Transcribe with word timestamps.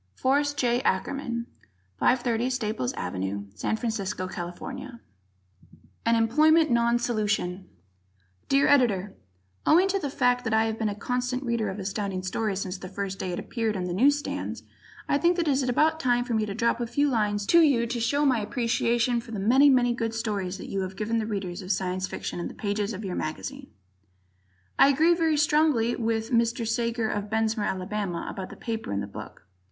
Forrest 0.15 0.57
J. 0.57 0.79
Ackerman, 0.81 1.45
530 1.99 2.49
Staples 2.49 2.91
Ave., 2.97 3.43
San 3.53 3.77
Francisco, 3.77 4.27
Cal. 4.27 4.47
An 6.07 6.15
Employment 6.15 6.71
Non 6.71 6.97
Solution 6.97 7.69
Dear 8.49 8.67
Editor: 8.67 9.13
Owing 9.67 9.87
to 9.89 9.99
the 9.99 10.09
fact 10.09 10.43
that 10.43 10.55
I 10.55 10.63
have 10.65 10.79
been 10.79 10.89
a 10.89 10.95
constant 10.95 11.43
Reader 11.43 11.69
of 11.69 11.77
Astounding 11.77 12.23
Stories 12.23 12.61
since 12.61 12.79
the 12.79 12.89
first 12.89 13.19
day 13.19 13.31
it 13.31 13.37
appeared 13.37 13.77
on 13.77 13.83
the 13.83 13.93
news 13.93 14.17
stands, 14.17 14.63
I 15.07 15.19
think 15.19 15.35
that 15.37 15.47
it 15.47 15.51
is 15.51 15.61
about 15.61 15.99
time 15.99 16.23
for 16.23 16.33
me 16.33 16.47
to 16.47 16.55
drop 16.55 16.81
a 16.81 16.87
few 16.87 17.07
lines 17.07 17.45
to 17.45 17.59
you 17.61 17.85
to 17.85 17.99
show 17.99 18.25
my 18.25 18.39
appreciation 18.39 19.21
for 19.21 19.29
the 19.29 19.39
many, 19.39 19.69
many 19.69 19.93
good 19.93 20.15
stories 20.15 20.57
that 20.57 20.71
you 20.71 20.81
have 20.81 20.95
given 20.97 21.19
the 21.19 21.27
Readers 21.27 21.61
of 21.61 21.71
Science 21.71 22.07
Fiction 22.07 22.39
in 22.39 22.47
the 22.47 22.55
pages 22.55 22.91
of 22.93 23.05
your 23.05 23.15
mag. 23.15 23.39
I 24.79 24.87
agree 24.89 25.13
very 25.13 25.37
strongly 25.37 25.95
with 25.95 26.31
Mr. 26.31 26.67
Sager 26.67 27.07
of 27.07 27.29
Bessemer, 27.29 27.65
Ala., 27.67 28.25
about 28.27 28.49
the 28.49 28.55
paper 28.55 28.91
in 28.91 28.99
the 28.99 29.05
book. 29.05 29.45